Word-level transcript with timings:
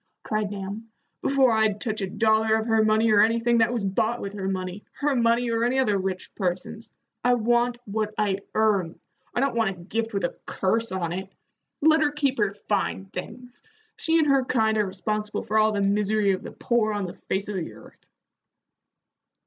cried 0.23 0.49
Nahum 0.49 0.89
"before 1.21 1.51
I'd 1.51 1.79
touch 1.79 2.01
a 2.01 2.09
dollar 2.09 2.55
of 2.55 2.65
her 2.65 2.83
money 2.83 3.11
or 3.11 3.21
anything 3.21 3.59
that 3.59 3.71
was 3.71 3.85
bought 3.85 4.19
with 4.19 4.33
her 4.33 4.47
money, 4.47 4.83
her 4.93 5.15
money 5.15 5.51
or 5.51 5.63
any 5.63 5.77
other 5.77 5.95
rich 5.95 6.33
person's. 6.33 6.89
I 7.23 7.35
want 7.35 7.77
what 7.85 8.11
I 8.17 8.39
earn. 8.55 8.99
I 9.35 9.41
don't 9.41 9.53
want 9.53 9.69
a 9.69 9.79
gift 9.79 10.15
with 10.15 10.23
a 10.23 10.35
curse 10.47 10.91
on 10.91 11.13
it. 11.13 11.31
Let 11.81 12.01
her 12.01 12.11
keep 12.11 12.39
her 12.39 12.55
fine 12.67 13.05
things. 13.13 13.61
She 13.95 14.17
and 14.17 14.25
her 14.25 14.43
kind 14.43 14.79
are 14.79 14.87
responsible 14.87 15.43
for 15.43 15.59
all 15.59 15.71
the 15.71 15.81
misery 15.83 16.31
of 16.31 16.41
the 16.41 16.51
poor 16.51 16.93
on 16.93 17.05
the 17.05 17.13
face 17.13 17.47
of 17.47 17.55
the 17.57 17.73
earth." 17.73 18.03